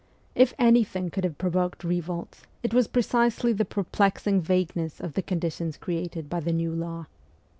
[0.33, 5.51] If anything could have provoked revolts, it was precisely the perplexing vagueness of the condi
[5.55, 7.05] tions created by the new law.